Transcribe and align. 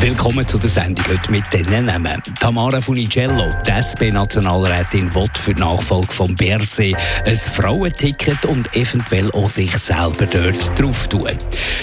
Willkommen 0.00 0.46
zu 0.46 0.58
der 0.58 0.70
Sendung 0.70 1.04
heute 1.08 1.30
mit 1.30 1.44
diesen 1.52 1.86
Namen. 1.86 2.22
Tamara 2.38 2.80
Funicello, 2.80 3.52
die 3.66 3.70
SP-Nationalrätin, 3.72 5.12
will 5.12 5.26
für 5.34 5.52
die 5.52 5.60
Nachfolge 5.60 6.12
von 6.12 6.34
Berse 6.36 6.92
ein 7.24 7.36
Frauenticket 7.36 8.44
und 8.44 8.74
eventuell 8.76 9.28
auch 9.32 9.50
sich 9.50 9.76
selber 9.76 10.26
dort 10.26 10.80
drauf 10.80 11.08
tun. 11.08 11.32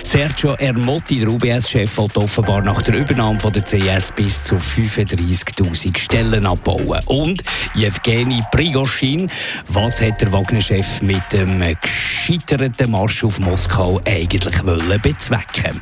Sergio 0.04 0.54
Ermotti, 0.54 1.20
der 1.20 1.30
UBS-Chef, 1.30 1.98
will 1.98 2.08
offenbar 2.16 2.62
nach 2.62 2.82
der 2.82 2.96
Übernahme 2.96 3.40
von 3.40 3.52
der 3.52 3.64
CS 3.64 4.14
bis 4.14 4.46
zu 4.46 4.56
35.000 4.56 5.98
Stellen 5.98 6.46
abbauen. 6.46 7.02
Und 7.08 7.44
Jewgeni 7.74 8.42
Prigoschin, 8.52 9.30
was 9.68 10.02
hat 10.02 10.22
der 10.22 10.32
Wagner-Chef 10.32 11.02
mit 11.02 11.34
dem 11.34 11.60
gescheiterten 11.82 12.92
Marsch 12.92 13.26
auf 13.26 13.40
Moskau 13.40 14.00
eigentlich 14.06 14.66
wollen 14.66 15.02
bezwecken? 15.02 15.82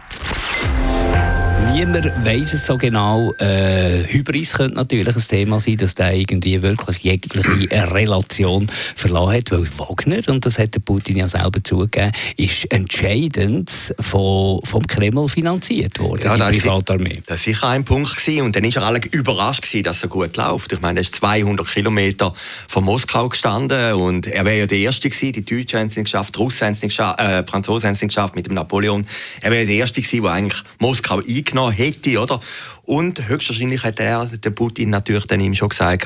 Niemand 1.73 2.05
weiß 2.23 2.53
es 2.53 2.67
so 2.67 2.77
genau. 2.77 3.33
Äh, 3.39 4.03
Hybris 4.07 4.53
könnte 4.53 4.75
natürlich 4.75 5.15
ein 5.15 5.21
Thema 5.27 5.59
sein, 5.59 5.75
dass 5.77 5.95
der 5.95 6.13
irgendwie 6.13 6.61
wirklich 6.61 6.99
jegliche 6.99 7.67
Relation 7.91 8.67
verloren 8.95 9.37
hat, 9.37 9.49
weil 9.49 9.67
Wagner, 9.79 10.21
und 10.27 10.45
das 10.45 10.59
hat 10.59 10.75
der 10.75 10.81
Putin 10.81 11.17
ja 11.17 11.27
selber 11.27 11.63
zugegeben, 11.63 12.11
ist 12.37 12.71
entscheidend 12.71 13.71
von, 13.99 14.59
vom 14.63 14.85
Kreml 14.85 15.27
finanziert 15.27 15.99
worden, 15.99 16.21
ja, 16.23 16.37
die 16.51 16.59
Privatarmee. 16.59 17.23
Das 17.25 17.39
war 17.39 17.53
sicher 17.53 17.67
ein 17.69 17.83
Punkt 17.83 18.15
gewesen. 18.17 18.43
und 18.43 18.55
dann 18.55 18.63
war 18.65 18.83
er 18.83 18.87
alle 18.87 19.01
überrascht 19.09 19.63
gewesen, 19.63 19.83
dass 19.83 19.95
es 19.95 20.01
so 20.03 20.09
gut 20.09 20.37
läuft. 20.37 20.73
Ich 20.73 20.81
meine, 20.81 20.99
er 20.99 21.01
ist 21.01 21.15
200 21.15 21.67
Kilometer 21.67 22.33
von 22.67 22.83
Moskau 22.83 23.29
gestanden 23.29 23.93
und 23.95 24.27
er 24.27 24.45
wäre 24.45 24.59
ja 24.59 24.65
der 24.67 24.77
Erste 24.77 25.09
gewesen, 25.09 25.33
die 25.33 25.43
Deutschen 25.43 25.79
haben 25.79 25.87
es 25.87 25.95
nicht 25.95 26.05
geschafft, 26.05 26.35
die 26.35 26.39
Russen 26.39 26.67
haben 26.67 26.73
es 26.73 26.83
nicht 26.83 26.91
geschafft, 26.91 27.19
äh, 27.19 27.43
Franzosen 27.47 27.87
haben 27.87 27.95
es 27.95 28.01
nicht 28.03 28.09
geschafft 28.09 28.35
mit 28.35 28.45
dem 28.45 28.53
Napoleon. 28.53 29.07
Er 29.41 29.49
wäre 29.49 29.65
der 29.65 29.75
Erste 29.75 30.01
gewesen, 30.01 30.21
der 30.21 30.31
eigentlich 30.33 30.61
Moskau 30.77 31.17
eingenommen 31.17 31.62
genommen 31.71 31.75
hätte, 31.75 32.19
oder? 32.19 32.39
Und 32.85 33.29
höchstwahrscheinlich 33.29 33.83
hat 33.83 34.01
er, 34.01 34.25
der 34.25 34.49
Putin 34.49 34.89
natürlich 34.89 35.25
dann 35.25 35.39
ihm 35.39 35.55
schon 35.55 35.69
gesagt, 35.69 36.05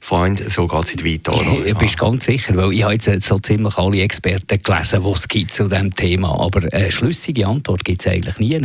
Freund, 0.00 0.40
so 0.40 0.66
geht 0.66 0.84
es 0.84 0.96
nicht 0.96 1.04
weiter. 1.04 1.38
Oder? 1.38 1.66
Ja, 1.68 1.74
bist 1.74 1.96
ganz 1.96 2.24
sicher, 2.24 2.56
weil 2.56 2.72
ich 2.72 2.82
habe 2.82 2.94
jetzt 2.94 3.22
so 3.22 3.38
ziemlich 3.38 3.78
alle 3.78 4.00
Experten 4.00 4.60
gelesen, 4.60 5.04
die 5.04 5.10
es 5.10 5.28
gibt 5.28 5.52
zu 5.52 5.68
diesem 5.68 5.94
Thema, 5.94 6.40
aber 6.40 6.72
eine 6.72 6.90
schlüssige 6.90 7.46
Antwort 7.46 7.84
gibt 7.84 8.04
es 8.04 8.12
eigentlich 8.12 8.38
nie. 8.38 8.60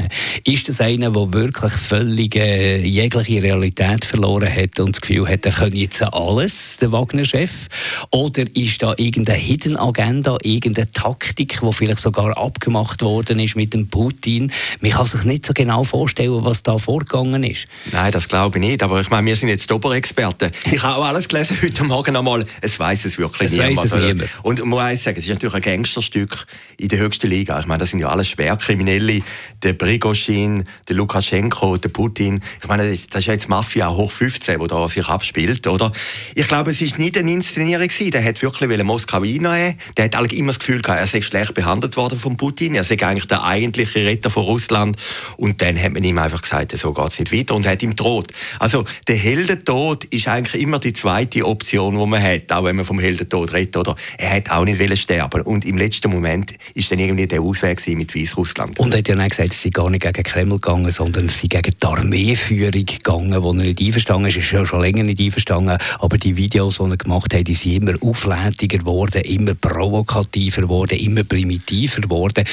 Ist 0.46 0.68
das 0.68 0.82
einer, 0.82 1.12
der 1.12 1.34
wirklich 1.34 1.74
völlig 1.74 2.36
äh, 2.36 2.84
jegliche 2.84 3.44
Realität 3.44 4.04
verloren 4.04 4.52
hat 4.52 4.80
und 4.80 4.96
das 4.96 5.02
Gefühl 5.02 5.28
hat, 5.28 5.46
er 5.46 5.52
könne 5.52 5.76
jetzt 5.76 6.02
alles, 6.02 6.78
der 6.78 6.92
Wagner-Chef? 6.92 7.68
Oder 8.10 8.46
ist 8.56 8.82
da 8.82 8.96
irgendeine 8.98 9.38
Hidden 9.38 9.78
Agenda, 9.78 10.38
irgendeine 10.42 10.92
Taktik, 10.92 11.60
die 11.62 11.74
vielleicht 11.74 12.00
sogar 12.00 12.36
abgemacht 12.36 13.04
worden 13.04 13.40
ist 13.40 13.56
mit 13.56 13.76
dem 13.76 13.90
Putin? 13.90 14.52
Man 14.82 14.92
kann 14.92 15.06
sich 15.06 15.24
nicht 15.24 15.46
so 15.46 15.54
genau 15.54 15.84
vorstellen, 15.84 16.44
was 16.44 16.64
da 16.64 16.80
vorgegangen 16.80 17.43
gegangen 17.44 17.52
ist? 17.52 17.68
Nein, 17.92 18.12
das 18.12 18.28
glaube 18.28 18.58
ich 18.58 18.64
nicht. 18.64 18.84
Aber 18.84 19.00
ich 19.02 19.10
meine, 19.10 19.28
wir 19.28 19.36
sind 19.36 19.50
jetzt 19.50 19.72
Oberexperten. 19.72 20.52
Ich 20.72 20.82
habe 20.84 20.98
auch 20.98 21.06
alles 21.06 21.28
gelesen 21.28 21.58
heute 21.62 21.84
Morgen 21.84 22.16
einmal. 22.16 22.46
Es 22.62 22.80
weiß 22.80 23.06
es 23.06 23.18
wirklich 23.18 23.52
es 23.52 23.58
niemand. 23.58 23.86
Es 23.86 23.94
niemand. 23.94 24.30
Und 24.44 24.60
ich 24.60 24.66
muss 24.66 25.04
sagen, 25.04 25.18
es 25.18 25.24
ist 25.24 25.30
natürlich 25.30 25.56
ein 25.56 25.62
Gangsterstück 25.62 26.46
in 26.78 26.88
der 26.88 27.00
höchsten 27.00 27.28
Liga. 27.30 27.60
Ich 27.60 27.66
meine, 27.66 27.80
das 27.80 27.92
sind 27.92 28.00
ja 28.00 28.10
alles 28.10 28.30
Schwerkriminelle. 28.30 29.22
Der 29.62 29.74
Brigoschin, 29.74 30.64
der 30.88 30.96
Lukaschenko, 30.96 31.78
der 31.78 31.90
Putin. 31.90 32.42
Ich 32.62 32.68
meine, 32.68 32.98
das 33.10 33.20
ist 33.22 33.28
jetzt 33.28 33.50
Mafia 33.50 33.90
hoch 33.90 34.12
15, 34.12 34.60
wo 34.60 34.68
da 34.68 34.88
sich 34.88 35.08
abspielt, 35.08 35.68
oder? 35.68 35.92
Ich 36.36 36.48
glaube, 36.48 36.72
es 36.72 36.82
ist 36.82 37.00
nicht 37.00 37.18
eine 37.18 37.32
Inszenierung 37.32 37.88
gewesen. 37.88 38.12
Der 38.12 38.24
hat 38.24 38.42
wirklich 38.42 38.84
Moskau 38.84 39.22
einnehmen. 39.22 39.78
Der 39.98 40.06
hat 40.06 40.34
immer 40.34 40.48
das 40.48 40.60
Gefühl 40.60 40.82
gehabt, 40.82 41.00
er 41.00 41.08
sei 41.08 41.22
schlecht 41.22 41.54
behandelt 41.54 41.96
worden 41.98 42.20
von 42.20 42.38
Putin. 42.38 42.76
Er 42.76 42.84
sei 42.84 42.98
eigentlich 43.04 43.28
der 43.28 43.44
eigentliche 43.44 44.06
Retter 44.06 44.30
von 44.30 44.44
Russland. 44.44 44.98
Und 45.38 45.62
dann 45.62 45.82
hat 45.82 45.94
man 45.94 46.04
ihm 46.04 46.18
einfach 46.18 46.42
gesagt, 46.42 46.78
so 46.78 46.94
geht 46.94 47.08
es 47.08 47.20
nicht 47.20 47.32
weiter 47.34 47.56
und 47.56 47.68
hat 47.68 47.84
ihm 47.84 47.96
droht. 47.96 48.32
Also 48.60 48.86
der 49.08 49.16
Heldentod 49.16 50.06
ist 50.06 50.28
eigentlich 50.28 50.62
immer 50.62 50.80
die 50.80 50.94
zweite 50.94 51.46
Option, 51.46 51.98
die 51.98 52.06
man 52.06 52.22
hat, 52.22 52.52
auch 52.52 52.64
wenn 52.64 52.76
man 52.76 52.86
vom 52.86 53.00
Heldentod 53.00 53.54
redet. 53.54 53.78
Oder? 53.78 53.96
Er 54.18 54.36
hat 54.36 54.52
auch 54.52 54.66
nicht 54.66 54.80
wollen 54.80 54.98
sterben 54.98 55.42
und 55.42 55.66
im 55.66 55.78
letzten 55.78 56.12
Moment 56.12 56.54
ist 56.74 56.92
dann 56.92 57.00
irgendwie 57.00 57.28
der 57.28 57.42
Ausweg 57.42 57.86
mit 57.96 58.16
Weißrussland. 58.16 58.80
Und 58.80 58.94
er 58.94 59.00
hat 59.00 59.08
ja 59.08 59.16
nicht 59.16 59.32
gesagt, 59.32 59.54
es 59.54 59.62
sei 59.62 59.70
gar 59.70 59.90
nicht 59.90 60.04
gegen 60.04 60.24
Kreml 60.24 60.60
gegangen, 60.60 60.92
sondern 60.92 61.26
es 61.26 61.40
sei 61.40 61.48
gegen 61.48 61.74
die 61.82 61.86
Armeeführung 61.86 62.86
gegangen, 62.86 63.42
wo 63.42 63.52
er 63.52 63.56
nicht 63.56 63.82
einverstanden 63.82 64.28
ist. 64.28 64.36
Er 64.36 64.44
ist 64.44 64.52
ja 64.52 64.66
schon 64.66 64.82
länger 64.82 65.04
nicht 65.04 65.20
einverstanden, 65.20 65.78
aber 66.00 66.18
die 66.18 66.38
Videos, 66.38 66.78
die 66.78 66.84
er 66.84 66.98
gemacht 66.98 67.34
hat, 67.34 67.48
die 67.48 67.56
sind 67.56 67.74
immer 67.74 67.94
auflädiger 68.02 68.78
geworden, 68.78 69.22
immer 69.22 69.54
provokativer 69.56 70.62
geworden, 70.62 70.98
immer 70.98 71.24
primitiver 71.24 72.02
geworden. 72.02 72.44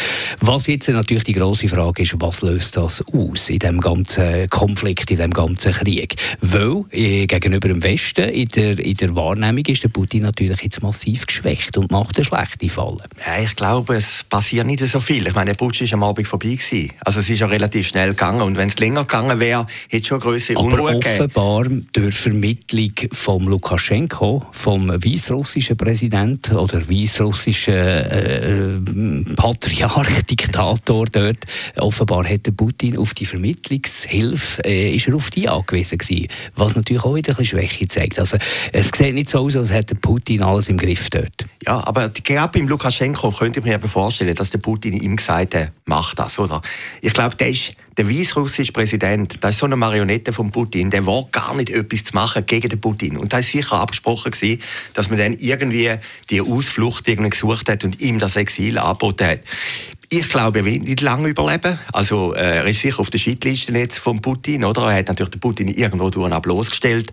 Was 0.41 0.66
jetzt 0.66 0.88
natürlich 0.88 1.24
die 1.24 1.34
große 1.34 1.68
Frage 1.68 2.02
ist, 2.02 2.14
was 2.18 2.42
löst 2.42 2.76
das 2.76 3.04
aus 3.12 3.50
in 3.50 3.58
dem 3.58 3.80
ganzen 3.80 4.48
Konflikt? 4.48 4.69
Konflikt 4.70 5.10
in 5.10 5.16
dem 5.16 5.32
ganzen 5.32 5.72
Krieg. 5.72 6.14
Weil 6.41 6.84
äh, 6.92 7.26
gegenüber 7.26 7.69
dem 7.69 7.82
Westen 7.82 8.28
in 8.28 8.47
der, 8.48 8.78
in 8.78 8.94
der 8.94 9.16
Wahrnehmung 9.16 9.64
ist 9.66 9.82
der 9.82 9.88
Putin 9.88 10.22
natürlich 10.22 10.62
jetzt 10.62 10.81
massiv 10.81 11.26
geschwächt 11.26 11.76
und 11.76 11.91
macht 11.91 12.16
eine 12.16 12.25
schlechte 12.25 12.69
Falle. 12.69 13.03
Ja, 13.26 13.42
ich 13.42 13.56
glaube, 13.56 13.97
es 13.97 14.25
passiert 14.28 14.66
nicht 14.66 14.86
so 14.86 15.00
viel. 15.00 15.26
Ich 15.26 15.34
meine, 15.34 15.50
der 15.50 15.56
Putsch 15.56 15.80
ist 15.80 15.92
am 15.92 16.04
Abend 16.04 16.28
vorbei 16.28 16.50
gewesen. 16.50 16.92
Also 17.04 17.19
es 17.19 17.28
ist 17.28 17.41
ja 17.41 17.47
relativ 17.47 17.88
schnell 17.88 18.10
gegangen 18.10 18.42
und 18.42 18.56
wenn 18.56 18.69
es 18.69 18.78
länger 18.78 19.03
gegangen 19.03 19.41
wäre, 19.41 19.66
hätte 19.88 20.03
es 20.03 20.06
schon 20.06 20.20
größere 20.20 20.59
Unruhe 20.59 20.91
Aber 20.91 20.98
offenbar 20.98 21.64
durch 21.92 22.14
Vermittlung 22.14 22.92
von 23.12 23.44
Lukaschenko, 23.47 24.47
vom 24.53 24.88
weißrussischen 24.88 25.76
Präsident 25.76 26.53
oder 26.53 26.88
weißrussischen 26.88 27.75
äh, 27.75 29.34
Patriarch, 29.34 30.22
Diktator 30.30 31.06
dort, 31.06 31.44
offenbar 31.76 32.25
hat 32.28 32.47
der 32.47 32.53
Putin 32.53 32.97
auf 32.97 33.14
die 33.14 33.26
Vermittlungshilfe 33.26 34.59
äh, 34.65 34.91
ist 34.91 35.09
er 35.09 35.15
auf 35.15 35.31
die 35.31 35.48
angewiesen 35.48 35.98
gewesen, 35.98 36.28
was 36.56 36.75
natürlich 36.75 37.04
auch 37.04 37.15
wieder 37.15 37.38
ein 37.38 37.44
Schwäche 37.44 37.87
zeigt. 37.88 38.19
Also 38.19 38.37
es 38.72 38.91
sieht 38.94 39.15
nicht 39.15 39.31
so 39.31 39.38
aus, 39.38 39.56
als 39.56 39.71
hätte 39.71 39.94
Putin 39.94 40.43
alles 40.43 40.69
im 40.69 40.76
Griff 40.76 41.10
dort. 41.10 41.47
Ja, 41.66 41.87
aber 41.87 42.09
gerade 42.09 42.59
beim 42.59 42.69
Lukaschenko 42.69 43.31
könnte 43.31 43.60
ich 43.60 43.66
mir 43.66 43.78
vorstellen, 43.81 44.34
dass 44.34 44.50
der 44.50 44.59
Putin 44.59 44.94
ihm 44.94 45.16
gesagt 45.16 45.54
hat, 45.54 45.72
mach 45.84 46.15
das, 46.15 46.38
oder? 46.38 46.62
Ich 47.03 47.12
glaube, 47.12 47.37
der 47.37 47.50
ist 47.50 47.75
der 47.97 48.09
weißrussische 48.09 48.72
Präsident, 48.72 49.37
das 49.41 49.53
ist 49.53 49.59
so 49.59 49.66
eine 49.66 49.76
Marionette 49.76 50.32
von 50.32 50.50
Putin, 50.50 50.91
der 50.91 51.04
war 51.04 51.25
gar 51.32 51.54
nicht 51.54 51.71
etwas 51.71 52.04
zu 52.04 52.15
machen 52.15 52.47
gegen 52.47 52.69
den 52.69 52.81
Putin. 52.81 53.19
Und 53.19 53.32
da 53.32 53.41
ist 53.41 53.50
sicher 53.53 53.77
abgesprochen 53.77 54.32
gewesen, 54.32 54.62
dass 54.94 55.10
man 55.10 55.19
dann 55.19 55.34
irgendwie 55.34 55.91
die 56.31 56.41
Ausflucht 56.41 57.04
gesucht 57.04 57.69
hat 57.69 57.84
und 57.84 58.00
ihm 58.00 58.19
das 58.19 58.37
Exil 58.37 58.78
angeboten 58.78 59.27
hat. 59.27 59.41
Ich 60.12 60.28
glaube, 60.28 60.59
er 60.59 60.65
wird 60.65 60.82
nicht 60.82 61.03
lange 61.03 61.28
überleben. 61.28 61.78
Also, 61.93 62.34
äh, 62.34 62.56
er 62.56 62.66
ist 62.66 62.81
sicher 62.81 62.98
auf 62.98 63.10
der 63.10 63.19
Shitliste 63.19 63.71
jetzt 63.72 64.00
von 64.00 64.21
Putin, 64.21 64.65
oder? 64.65 64.91
Er 64.91 64.98
hat 64.98 65.06
natürlich 65.06 65.31
den 65.31 65.38
Putin 65.38 65.69
irgendwo 65.69 66.10
durch 66.10 66.26
einen 66.26 66.43
bloßgestellt. 66.43 67.12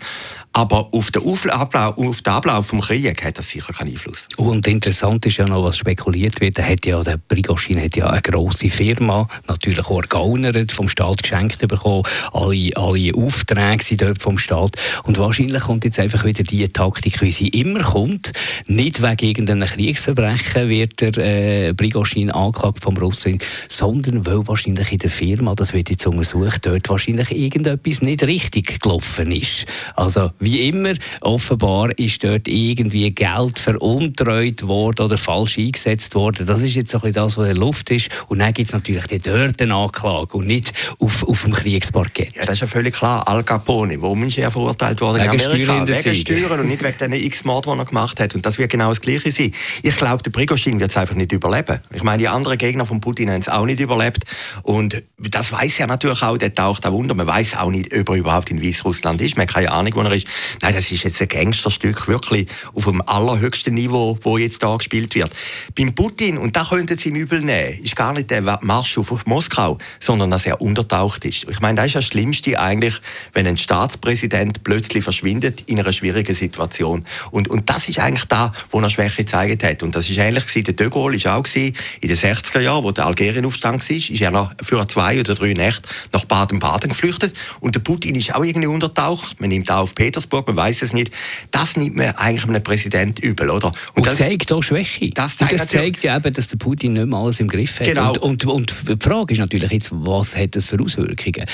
Aber 0.52 0.90
auf 0.92 1.12
den, 1.12 1.22
Ablauf, 1.52 1.96
auf 1.96 2.22
den 2.24 2.34
Ablauf 2.34 2.66
vom 2.66 2.82
Krieg 2.82 3.24
hat 3.24 3.38
das 3.38 3.50
sicher 3.50 3.72
keinen 3.72 3.92
Einfluss. 3.92 4.28
Und 4.38 4.66
interessant 4.66 5.24
ist 5.28 5.38
ja 5.38 5.46
noch, 5.46 5.64
was 5.64 5.78
spekuliert 5.78 6.42
wird. 6.42 6.58
Er 6.58 6.68
hat 6.68 6.88
ja, 6.88 7.04
der 7.04 7.18
Prigozhin 7.18 7.80
hat 7.80 7.96
ja 7.96 8.08
eine 8.08 8.24
grosse 8.24 8.72
Firma, 8.72 9.30
natürlich 9.48 9.86
auch 9.86 10.02
ergaunert, 10.02 10.72
vom 10.72 10.90
Staat 10.90 11.22
geschenkt 11.22 11.60
bekommen. 11.68 12.02
Alle, 12.34 12.72
alle 12.76 13.14
Aufträge 13.14 13.84
sind 13.84 14.02
dort 14.02 14.20
vom 14.20 14.40
Staat. 14.40 14.76
Und 15.04 15.20
wahrscheinlich 15.20 15.62
kommt 15.62 15.86
jetzt 15.86 16.00
einfach 16.00 16.26
wieder 16.26 16.44
die 16.44 16.68
Taktik, 16.68 17.22
wie 17.22 17.32
sie 17.32 17.50
immer 17.50 17.84
kommt. 17.84 18.34
Nicht 18.66 19.04
wegen 19.04 19.28
irgendeinem 19.28 19.70
Kriegsverbrechen 19.70 20.70
wird 20.70 21.00
der 21.02 21.16
äh, 21.18 21.74
Prigozhin 21.76 22.32
angeklagt 22.32 22.87
vom 22.88 22.96
Russen, 22.96 23.40
sondern 23.68 24.26
weil 24.26 24.48
wahrscheinlich 24.48 24.94
in 24.94 25.00
der 25.00 25.10
Firma, 25.10 25.54
das 25.56 25.74
wird 25.74 25.90
jetzt 25.90 26.08
untersucht, 26.08 26.66
dort 26.66 26.88
wahrscheinlich 26.88 27.32
irgendetwas 27.32 28.02
nicht 28.02 28.24
richtig 28.24 28.80
gelaufen 28.80 29.34
ist. 29.34 29.66
Also 29.96 30.32
wie 30.40 30.70
immer, 30.70 30.94
offenbar 31.20 31.90
ist 32.00 32.24
dort 32.24 32.48
irgendwie 32.48 33.12
Geld 33.12 33.60
veruntreut 33.60 34.66
worden 34.68 35.06
oder 35.06 35.18
falsch 35.18 35.58
eingesetzt 35.58 36.16
worden. 36.16 36.48
Das 36.48 36.62
ist 36.62 36.76
jetzt 36.76 36.92
so 36.92 37.02
ein 37.02 37.12
das, 37.12 37.38
was 37.38 37.50
in 37.50 37.56
der 37.56 37.62
Luft 37.62 37.90
ist. 37.90 38.10
Und 38.30 38.40
dann 38.40 38.54
gibt 38.54 38.70
es 38.70 38.74
natürlich 38.74 39.08
die 39.08 39.18
dort 39.18 39.62
eine 39.62 39.76
Anklage 39.76 40.38
und 40.38 40.48
nicht 40.48 40.72
auf, 41.00 41.28
auf 41.28 41.42
dem 41.42 41.52
Kriegsparkett. 41.52 42.36
Ja, 42.36 42.46
das 42.46 42.54
ist 42.54 42.62
ja 42.62 42.68
völlig 42.68 42.94
klar. 42.94 43.28
Al 43.28 43.44
Capone, 43.44 44.02
warum 44.02 44.24
ist 44.24 44.38
er 44.38 44.50
verurteilt 44.50 45.02
worden 45.02 45.24
wegen 45.24 45.34
in 45.34 45.46
Amerika? 45.46 45.88
Wegen 45.88 46.16
Steuern 46.16 46.60
und 46.62 46.68
nicht 46.68 46.84
wegen 46.84 46.98
den 46.98 47.14
x 47.14 47.44
Mord, 47.44 47.66
die 47.66 47.70
er 47.70 47.86
gemacht 47.86 48.20
hat. 48.22 48.34
Und 48.34 48.46
das 48.46 48.58
wird 48.58 48.72
genau 48.72 48.90
das 48.90 49.02
Gleiche 49.02 49.32
sein. 49.32 49.52
Ich 49.84 49.98
glaube, 49.98 50.24
der 50.24 50.32
Prigozhin 50.32 50.80
wird 50.80 50.92
es 50.92 50.98
einfach 50.98 51.16
nicht 51.16 51.34
überleben. 51.34 51.82
Ich 51.94 52.04
meine, 52.04 52.20
die 52.20 52.28
anderen 52.28 52.58
Gegner 52.58 52.77
Gegner 52.78 52.86
von 52.86 53.02
Putin 53.02 53.32
haben 53.32 53.42
es 53.42 53.50
auch 53.50 53.66
nicht 53.66 53.80
überlebt. 53.80 54.24
Und 54.62 55.04
das 55.18 55.52
weiß 55.52 55.80
ja 55.80 55.88
natürlich 55.88 56.22
auch, 56.22 56.38
der 56.38 56.54
taucht 56.54 56.86
auch 56.86 56.94
unter. 56.94 57.16
Man 57.16 57.26
weiß 57.26 57.58
auch 57.58 57.72
nicht, 57.72 57.92
ob 57.98 58.10
er 58.10 58.16
überhaupt 58.16 58.52
in 58.52 58.64
Weißrussland 58.64 59.20
ist. 59.22 59.36
Man 59.36 59.48
hat 59.48 59.56
keine 59.56 59.72
Ahnung, 59.72 59.94
wo 59.96 60.02
er 60.02 60.14
ist. 60.14 60.28
Nein, 60.62 60.76
das 60.76 60.92
ist 60.92 61.04
jetzt 61.04 61.20
ein 61.22 61.28
Gangsterstück, 61.28 62.08
wirklich 62.08 62.48
auf 62.76 62.86
dem 62.86 63.02
allerhöchsten 63.02 63.74
Niveau, 63.74 64.18
wo 64.22 64.38
jetzt 64.38 64.62
da 64.62 64.76
gespielt 64.78 65.16
wird. 65.16 65.32
Beim 65.76 65.96
Putin, 65.96 66.38
und 66.38 66.56
da 66.56 66.66
könnten 66.66 66.98
Sie 66.98 67.10
ihm 67.10 67.16
übel 67.16 67.42
nehmen, 67.42 67.84
ist 67.84 67.96
gar 67.96 68.14
nicht 68.14 68.30
der 68.30 68.42
Marsch 68.62 68.98
auf 68.98 69.26
Moskau, 69.26 69.80
sondern 70.00 70.30
dass 70.30 70.46
er 70.46 70.62
untertaucht 70.62 71.26
ist. 71.26 71.48
Ich 71.50 71.60
meine, 71.60 71.78
das 71.78 71.88
ist 71.88 71.96
das 71.96 72.06
Schlimmste 72.06 72.60
eigentlich, 72.60 73.02
wenn 73.34 73.48
ein 73.48 73.58
Staatspräsident 73.58 74.64
plötzlich 74.64 75.04
verschwindet 75.04 75.64
in 75.66 75.80
einer 75.80 75.94
schwierigen 75.94 76.36
Situation. 76.36 77.06
Und, 77.32 77.48
und 77.48 77.70
das 77.70 77.90
ist 77.90 78.00
eigentlich 78.00 78.26
da, 78.26 78.52
wo 78.70 78.80
er 78.80 78.90
Schwäche 78.92 79.24
gezeigt 79.24 79.64
hat. 79.64 79.82
Und 79.82 79.96
das 79.96 80.10
ist 80.10 80.18
ähnlich 80.18 80.46
gewesen. 80.46 80.64
Der 80.66 80.74
De 80.76 80.90
Gaulle 80.90 81.16
ist 81.16 81.28
auch 81.28 81.42
gewesen, 81.42 81.76
in 82.02 82.08
den 82.08 82.18
60er 82.18 82.60
Jahren, 82.60 82.67
wo 82.76 82.92
der 82.92 83.06
Algerienaufstand 83.06 83.90
war, 83.90 83.98
ist 83.98 84.22
er 84.22 84.32
noch 84.32 84.54
für 84.64 84.88
zwei 84.88 85.20
oder 85.20 85.36
drei 85.36 85.54
Nächte 85.54 85.88
nach 86.14 86.26
Baden-Baden 86.26 86.90
geflüchtet. 86.90 87.34
Und 87.60 87.76
der 87.76 87.82
Putin 87.82 88.16
ist 88.16 88.34
auch 88.36 88.44
irgendwie 88.44 88.68
untertaucht. 88.68 89.40
Man 89.40 89.50
nimmt 89.50 89.70
auch 89.72 89.82
auf 89.82 89.96
Petersburg, 89.96 90.48
man 90.48 90.56
weiß 90.58 90.82
es 90.82 90.94
nicht. 90.94 91.12
Das 91.52 91.78
nimmt 91.78 91.96
man 91.96 92.16
eigentlich 92.16 92.48
einem 92.48 92.64
Präsident 92.64 93.20
übel, 93.20 93.50
oder? 93.50 93.68
Und, 93.68 93.98
und 93.98 94.08
das 94.08 94.18
zeigt 94.18 94.52
auch 94.52 94.62
Schwäche. 94.62 95.10
Das 95.12 95.38
zeigt, 95.38 95.52
und 95.52 95.62
das 95.62 95.68
zeigt 95.68 96.04
ja 96.04 96.18
eben, 96.18 96.34
dass 96.34 96.48
der 96.48 96.58
Putin 96.58 96.94
nicht 96.94 97.08
mehr 97.08 97.18
alles 97.18 97.40
im 97.40 97.48
Griff 97.48 97.80
hat. 97.80 97.88
Genau. 97.88 98.12
Und, 98.12 98.46
und, 98.46 98.46
und 98.46 98.76
die 98.88 99.04
Frage 99.04 99.34
ist 99.34 99.40
natürlich 99.40 99.72
jetzt, 99.72 99.90
was 99.92 100.36
hat 100.36 100.56
das 100.56 100.66
für 100.66 100.80
Auswirkungen? 100.82 101.46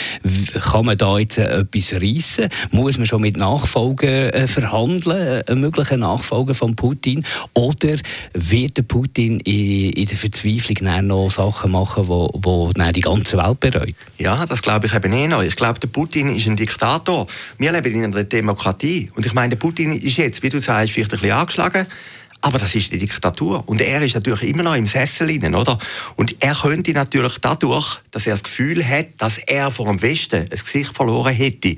Kann 0.54 0.86
man 0.86 0.98
da 0.98 1.18
jetzt 1.18 1.38
äh, 1.38 1.60
etwas 1.60 1.94
reissen? 1.94 2.50
Muss 2.72 2.98
man 2.98 3.08
schon 3.08 3.22
mit 3.22 3.38
Nachfolgen 3.38 4.10
äh, 4.10 4.48
verhandeln, 4.48 5.44
äh, 5.48 5.56
möglichen 5.56 6.02
Nachfolgen 6.02 6.56
von 6.56 6.76
Putin? 6.76 7.24
Oder 7.54 7.98
wird 8.34 8.78
der 8.78 8.84
Putin 8.84 9.40
in, 9.42 9.92
in 9.92 10.06
der 10.06 10.18
Verzweiflung 10.18 10.78
noch 11.08 11.30
Sachen 11.30 11.72
machen, 11.72 12.08
wo, 12.08 12.30
wo 12.34 12.72
die 12.74 13.02
ganze 13.02 13.38
Welt 13.38 13.60
bereut? 13.60 13.96
Ja, 14.18 14.46
das 14.46 14.62
glaube 14.62 14.88
ich 14.88 14.94
eben 14.94 15.12
eh 15.14 15.28
noch. 15.28 15.44
Ich 15.44 15.56
glaube, 15.56 15.80
der 15.80 15.88
Putin 15.88 16.36
ist 16.36 16.48
ein 16.48 16.56
Diktator. 16.56 17.28
Wir 17.58 17.72
leben 17.72 17.94
in 17.94 18.04
einer 18.06 18.24
Demokratie. 18.24 19.12
Und 19.16 19.26
ich 19.26 19.34
meine, 19.34 19.50
der 19.50 19.58
Putin 19.58 19.92
ist 19.92 20.18
jetzt, 20.18 20.44
wie 20.44 20.50
du 20.50 20.60
sagst, 20.60 20.94
vielleicht 20.94 21.14
ein 21.14 21.20
bisschen 21.20 21.36
angeschlagen. 21.36 21.88
Aber 22.46 22.60
das 22.60 22.76
ist 22.76 22.92
die 22.92 22.98
Diktatur. 22.98 23.64
Und 23.68 23.80
er 23.80 24.02
ist 24.02 24.16
natürlich 24.16 24.44
immer 24.44 24.64
noch 24.64 24.76
im 24.76 24.86
Sessel 24.86 25.30
innen, 25.30 25.56
oder? 25.56 25.80
Und 26.18 26.44
er 26.44 26.54
könnte 26.54 26.92
natürlich 26.92 27.38
dadurch, 27.40 28.02
dass 28.12 28.28
er 28.28 28.34
das 28.34 28.44
Gefühl 28.44 28.86
hat, 28.86 29.08
dass 29.18 29.38
er 29.38 29.72
vor 29.72 29.86
dem 29.86 30.02
Westen 30.02 30.42
ein 30.42 30.50
Gesicht 30.50 30.94
verloren 30.94 31.34
hätte, 31.34 31.78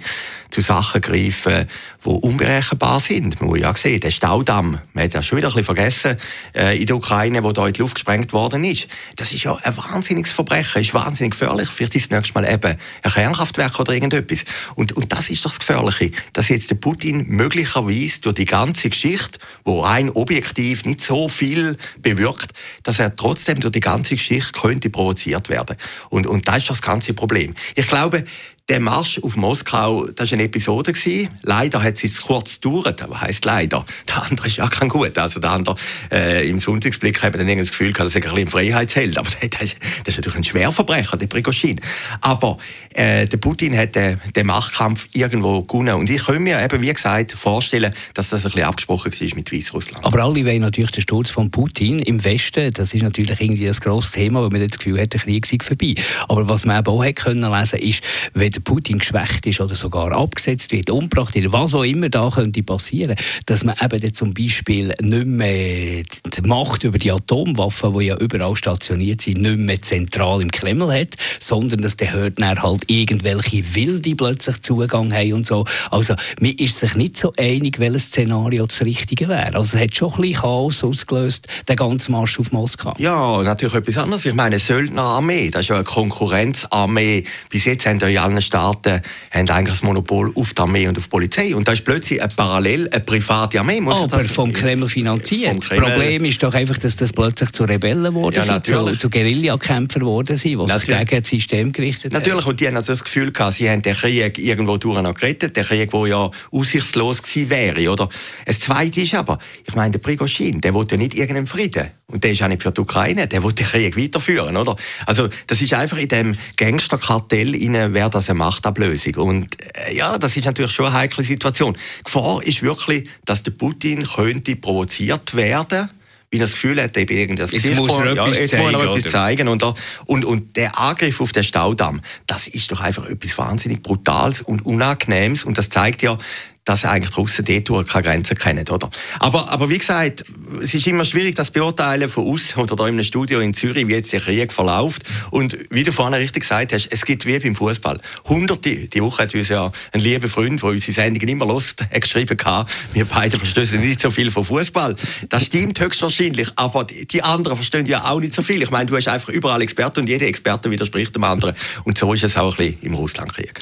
zu 0.49 0.61
Sachen 0.61 1.01
greifen, 1.01 1.67
die 2.03 2.09
unberechenbar 2.09 2.99
sind. 2.99 3.39
Man 3.41 3.49
muss 3.49 3.59
ja 3.59 3.75
sehen, 3.75 3.99
der 3.99 4.09
Staudamm, 4.09 4.79
man 4.93 5.03
hat 5.03 5.13
ja 5.13 5.21
schon 5.21 5.37
wieder 5.37 5.49
ein 5.49 5.53
bisschen 5.53 5.65
vergessen, 5.65 6.17
äh, 6.55 6.79
in 6.79 6.87
der 6.87 6.95
Ukraine, 6.95 7.43
wo 7.43 7.51
da 7.51 7.67
in 7.67 7.73
die 7.73 7.81
Luft 7.81 7.95
gesprengt 7.95 8.33
worden 8.33 8.63
ist. 8.63 8.87
Das 9.17 9.33
ist 9.33 9.43
ja 9.43 9.55
ein 9.55 9.77
wahnsinniges 9.77 10.31
Verbrechen, 10.31 10.81
ist 10.81 10.95
wahnsinnig 10.95 11.33
gefährlich. 11.33 11.69
Vielleicht 11.69 11.95
ist 11.95 12.11
das 12.11 12.17
nächste 12.17 12.33
Mal 12.33 12.51
eben 12.51 12.75
ein 13.03 13.11
Kernkraftwerk 13.11 13.79
oder 13.79 13.93
irgendetwas. 13.93 14.45
Und, 14.73 14.93
und 14.93 15.11
das 15.11 15.29
ist 15.29 15.45
das 15.45 15.59
Gefährliche, 15.59 16.11
dass 16.33 16.49
jetzt 16.49 16.71
der 16.71 16.75
Putin 16.75 17.25
möglicherweise 17.27 18.21
durch 18.21 18.35
die 18.35 18.45
ganze 18.45 18.89
Geschichte, 18.89 19.37
wo 19.63 19.81
rein 19.81 20.09
objektiv 20.09 20.54
nicht 20.57 21.01
so 21.01 21.29
viel 21.29 21.77
bewirkt, 21.97 22.51
dass 22.83 22.99
er 22.99 23.15
trotzdem 23.15 23.59
durch 23.59 23.73
die 23.73 23.79
ganze 23.79 24.15
Geschichte 24.15 24.51
könnte 24.59 24.89
provoziert 24.89 25.49
werden. 25.49 25.77
Und, 26.09 26.27
und 26.27 26.47
das 26.47 26.57
ist 26.57 26.69
das 26.69 26.81
ganze 26.81 27.13
Problem. 27.13 27.55
Ich 27.75 27.87
glaube, 27.87 28.25
der 28.67 28.79
Marsch 28.79 29.19
auf 29.21 29.35
Moskau, 29.35 30.07
das 30.07 30.31
war 30.31 30.37
eine 30.37 30.45
Episode. 30.45 30.91
Gewesen. 30.91 31.29
Leider 31.43 31.83
hat 31.83 32.03
es 32.03 32.21
kurz 32.21 32.59
gedauert. 32.59 33.03
Was 33.07 33.21
heisst 33.21 33.45
leider? 33.45 33.85
Der 34.07 34.23
andere 34.23 34.47
ist 34.47 34.57
ja 34.57 34.67
kein 34.67 34.89
gut. 34.89 35.15
Also 35.19 35.39
der 35.39 35.51
andere, 35.51 35.75
äh, 36.11 36.49
im 36.49 36.59
Sonntagsblick 36.59 37.21
hat 37.21 37.35
man 37.35 37.47
dann 37.47 37.59
das 37.59 37.69
Gefühl 37.69 37.93
gehabt, 37.93 38.07
dass 38.07 38.15
er 38.15 38.27
ein 38.27 38.33
bisschen 38.33 38.49
Freiheitsheld. 38.49 39.17
Aber 39.19 39.29
das, 39.41 39.51
das, 39.51 39.75
ist 40.07 40.17
natürlich 40.17 40.37
ein 40.37 40.43
Schwerverbrecher, 40.43 41.15
der 41.15 41.27
Prigozhin. 41.27 41.79
Aber 42.21 42.57
äh, 42.95 43.27
der 43.27 43.37
Putin 43.37 43.77
hat 43.77 43.93
den, 43.93 44.19
den 44.35 44.47
Machtkampf 44.47 45.09
irgendwo 45.13 45.61
gewonnen. 45.61 45.93
Und 45.93 46.09
ich 46.09 46.25
kann 46.25 46.41
mir 46.41 46.63
eben, 46.63 46.81
wie 46.81 46.91
gesagt, 46.91 47.33
vorstellen, 47.33 47.93
dass 48.15 48.29
das 48.29 48.45
ein 48.45 48.51
bisschen 48.51 48.67
abgesprochen 48.67 49.11
war 49.11 49.35
mit 49.35 49.51
Weißrussland. 49.51 50.03
Aber 50.03 50.23
alle 50.23 50.43
wollen 50.43 50.61
natürlich 50.61 50.91
den 50.91 51.01
Sturz 51.01 51.29
von 51.29 51.51
Putin 51.51 51.99
im 51.99 52.23
Westen. 52.23 52.73
Das 52.73 52.95
ist 52.95 53.03
natürlich 53.03 53.39
irgendwie 53.39 53.67
ein 53.67 53.75
grosses 53.75 54.13
Thema, 54.13 54.41
weil 54.41 54.49
man 54.49 54.67
das 54.67 54.79
Gefühl 54.79 54.99
hat, 54.99 55.13
der 55.13 55.19
Krieg 55.19 55.45
sei 55.45 55.57
vorbei. 55.61 55.93
Aber 56.27 56.49
was 56.49 56.65
man 56.65 56.79
eben 56.79 56.87
auch 56.87 57.03
hat 57.03 57.15
können 57.15 57.51
lesen 57.51 57.79
ist, 57.79 58.01
wenn 58.33 58.54
der 58.55 58.61
Putin 58.61 58.99
geschwächt 58.99 59.45
ist 59.45 59.61
oder 59.61 59.75
sogar 59.75 60.11
abgesetzt 60.11 60.71
wird, 60.71 60.89
umgebracht 60.89 61.35
wird, 61.35 61.51
was 61.51 61.73
auch 61.73 61.83
immer 61.83 62.09
da 62.09 62.29
könnte 62.29 62.63
passieren, 62.63 63.15
dass 63.45 63.63
man 63.63 63.75
eben 63.81 64.13
zum 64.13 64.33
Beispiel 64.33 64.93
nicht 65.01 65.25
mehr 65.25 66.03
die 66.03 66.41
Macht 66.43 66.83
über 66.83 66.97
die 66.97 67.11
Atomwaffen, 67.11 67.97
die 67.97 68.05
ja 68.05 68.17
überall 68.17 68.55
stationiert 68.55 69.21
sind, 69.21 69.41
nicht 69.41 69.57
mehr 69.57 69.81
zentral 69.81 70.41
im 70.41 70.51
Kreml 70.51 70.91
hat, 70.91 71.15
sondern 71.39 71.81
dass 71.81 71.97
der 71.97 72.13
hört 72.13 72.41
dann 72.41 72.61
halt 72.61 72.83
irgendwelche 72.87 73.75
Wilde 73.75 74.15
plötzlich 74.15 74.61
Zugang 74.61 75.13
haben 75.13 75.33
und 75.33 75.45
so. 75.45 75.65
Also 75.91 76.15
man 76.39 76.51
ist 76.51 76.79
sich 76.79 76.95
nicht 76.95 77.17
so 77.17 77.33
einig, 77.37 77.79
welches 77.79 78.05
Szenario 78.07 78.65
das 78.65 78.81
Richtige 78.81 79.27
wäre. 79.27 79.55
Also 79.55 79.77
es 79.77 79.83
hat 79.83 79.95
schon 79.95 80.13
ein 80.13 80.21
bisschen 80.21 80.41
Chaos 80.41 80.83
ausgelöst, 80.83 81.47
der 81.67 81.75
ganze 81.75 82.11
Marsch 82.11 82.39
auf 82.39 82.51
Moskau. 82.51 82.93
Ja, 82.97 83.43
natürlich 83.43 83.75
etwas 83.75 83.97
anderes. 83.97 84.25
Ich 84.25 84.33
meine, 84.33 84.59
Söldnerarmee, 84.59 85.49
das 85.49 85.61
ist 85.61 85.67
ja 85.69 85.75
eine 85.75 85.83
Konkurrenzarmee. 85.83 87.23
Bis 87.49 87.65
jetzt 87.65 87.85
haben 87.85 87.99
ja 87.99 88.23
alle 88.23 88.41
Staaten 88.45 89.01
haben 89.31 89.49
eigentlich 89.49 89.75
das 89.75 89.83
Monopol 89.83 90.31
auf 90.35 90.53
die 90.53 90.61
Armee 90.61 90.87
und 90.87 90.97
auf 90.97 91.05
die 91.05 91.09
Polizei. 91.09 91.55
Und 91.55 91.67
da 91.67 91.73
ist 91.73 91.83
plötzlich 91.83 92.21
eine 92.21 92.31
parallel 92.35 92.89
eine 92.89 93.01
private 93.01 93.59
Armee. 93.59 93.81
Muss 93.81 93.95
Aber 93.95 94.23
das, 94.23 94.31
vom 94.31 94.53
Kreml 94.53 94.87
finanziert. 94.87 95.69
Das 95.69 95.77
Problem 95.77 96.25
ist 96.25 96.41
doch 96.41 96.53
einfach, 96.53 96.77
dass 96.77 96.95
das 96.95 97.11
plötzlich 97.11 97.51
zu 97.51 97.63
Rebellen 97.63 98.03
geworden 98.03 98.35
ja, 98.35 98.43
sind, 98.43 98.65
zu, 98.65 98.95
zu 98.97 99.09
Guerillakämpfern 99.09 100.01
geworden 100.01 100.37
sind, 100.37 100.59
die 100.59 100.71
sich 100.71 100.83
gegen 100.83 101.21
das 101.21 101.29
System 101.29 101.73
gerichtet 101.73 102.13
haben. 102.13 102.21
Natürlich, 102.21 102.45
und 102.45 102.59
die 102.59 102.67
haben 102.67 102.77
also 102.77 102.93
das 102.93 103.03
Gefühl 103.03 103.31
gehabt, 103.31 103.55
sie 103.55 103.69
haben 103.69 103.81
den 103.81 103.95
Krieg 103.95 104.37
irgendwo 104.37 104.77
durch 104.77 104.95
gerettet, 105.13 105.57
der 105.57 105.63
Krieg, 105.63 105.91
der 105.91 106.07
ja 106.07 106.31
aussichtslos 106.51 107.21
gewesen 107.21 107.49
wäre. 107.49 107.91
Oder? 107.91 108.09
Das 108.45 108.59
Zweite 108.59 109.01
ist 109.01 109.13
aber, 109.13 109.39
ich 109.67 109.75
meine, 109.75 109.91
der 109.91 109.99
Prigozhin, 109.99 110.61
der 110.61 110.73
wollte 110.73 110.95
ja 110.95 110.99
nicht 110.99 111.15
irgendeinen 111.15 111.47
Frieden. 111.47 111.91
Und 112.07 112.23
der 112.23 112.33
ist 112.33 112.43
auch 112.43 112.47
nicht 112.47 112.61
für 112.61 112.71
die 112.71 112.81
Ukraine, 112.81 113.27
der 113.27 113.43
will 113.43 113.51
den 113.51 113.65
Krieg 113.65 113.97
weiterführen, 113.97 114.57
oder? 114.57 114.75
Also, 115.07 115.27
das 115.47 115.61
ist 115.61 115.73
einfach 115.73 115.97
in 115.97 116.07
dem 116.07 116.37
Gangsterkartell, 116.55 117.53
wäre 117.93 118.09
das 118.11 118.29
eine 118.29 118.37
Machtablösung. 118.37 119.15
Und 119.15 119.57
äh, 119.75 119.95
ja, 119.95 120.17
das 120.19 120.37
ist 120.37 120.45
natürlich 120.45 120.71
schon 120.71 120.85
eine 120.85 120.95
heikle 120.95 121.23
Situation. 121.23 121.73
Die 121.73 122.03
Gefahr 122.03 122.43
ist 122.43 122.61
wirklich, 122.61 123.09
dass 123.25 123.41
der 123.41 123.51
Putin 123.51 124.05
könnte 124.05 124.55
provoziert 124.55 125.35
werden 125.35 125.89
weil 126.31 126.41
er 126.41 126.45
das 126.47 126.53
Gefühl 126.53 126.81
hat, 126.81 126.97
eben 126.97 127.15
irgendwas 127.15 127.51
jetzt 127.51 127.73
muss 127.75 127.97
er 127.97 128.13
ja, 128.13 128.27
jetzt 128.27 128.49
zeigen, 128.49 128.63
muss 128.73 128.83
er 128.83 128.95
etwas 128.95 129.11
zeigen. 129.11 129.47
Und, 129.47 129.63
und, 130.05 130.25
und 130.25 130.57
der 130.57 130.77
Angriff 130.77 131.21
auf 131.21 131.31
den 131.31 131.43
Staudamm, 131.43 132.01
das 132.27 132.47
ist 132.47 132.71
doch 132.71 132.81
einfach 132.81 133.07
etwas 133.07 133.37
wahnsinnig 133.37 133.81
Brutales 133.81 134.41
und 134.41 134.65
Unangenehmes. 134.65 135.45
Und 135.45 135.57
das 135.57 135.69
zeigt 135.69 136.01
ja, 136.01 136.17
dass 136.65 136.83
eigentlich 136.83 137.11
die 137.11 137.19
Russen 137.19 137.45
dort 137.45 137.87
keine 137.87 138.03
Grenzen 138.03 138.37
kennen, 138.37 138.67
oder? 138.67 138.89
Aber, 139.19 139.49
aber 139.49 139.69
wie 139.69 139.77
gesagt, 139.77 140.25
es 140.61 140.73
ist 140.73 140.87
immer 140.87 141.05
schwierig, 141.05 141.35
das 141.35 141.51
beurteilen 141.51 142.09
von 142.09 142.25
uns 142.25 142.57
oder 142.57 142.75
da 142.75 142.87
in 142.87 142.95
einem 142.95 143.03
Studio 143.03 143.39
in 143.39 143.53
Zürich, 143.53 143.87
wie 143.87 143.93
jetzt 143.93 144.11
der 144.11 144.19
Krieg 144.19 144.51
verläuft. 144.51 145.03
Und 145.29 145.57
wie 145.69 145.83
du 145.83 145.91
vorhin 145.91 146.15
richtig 146.15 146.41
gesagt 146.41 146.73
hast, 146.73 146.87
es 146.91 147.05
gibt 147.05 147.25
wie 147.25 147.37
beim 147.37 147.55
Fußball. 147.55 148.01
Hunderte, 148.27 148.87
die 148.87 149.01
Woche 149.01 149.23
hat 149.23 149.35
uns 149.35 149.49
ja 149.49 149.71
ein 149.91 149.99
lieber 149.99 150.27
Freund, 150.27 150.61
der 150.61 150.69
unsere 150.69 150.91
Sendungen 150.91 151.29
immer 151.29 151.45
lost, 151.45 151.85
geschrieben 151.93 152.37
hat, 152.43 152.69
wir 152.93 153.05
beide 153.05 153.37
verstehen 153.37 153.81
nicht 153.81 154.01
so 154.01 154.09
viel 154.09 154.31
von 154.31 154.43
Fußball. 154.43 154.95
Das 155.29 155.45
stimmt 155.45 155.79
höchstwahrscheinlich, 155.79 156.49
aber 156.55 156.85
die 156.85 157.21
anderen 157.21 157.57
verstehen 157.57 157.85
ja 157.85 158.05
auch 158.05 158.19
nicht 158.19 158.33
so 158.33 158.41
viel. 158.41 158.61
Ich 158.63 158.71
meine, 158.71 158.87
du 158.87 158.95
hast 158.95 159.07
einfach 159.07 159.29
überall 159.29 159.61
Experten 159.61 159.99
und 160.01 160.09
jeder 160.09 160.25
Experte 160.25 160.71
widerspricht 160.71 161.15
dem 161.15 161.23
anderen. 161.23 161.53
Und 161.83 161.97
so 161.97 162.11
ist 162.13 162.23
es 162.23 162.35
auch 162.37 162.57
ein 162.57 162.57
bisschen 162.57 162.81
im 162.81 162.93
Russlandkrieg. 162.95 163.59